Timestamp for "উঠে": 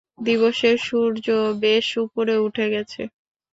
2.39-2.65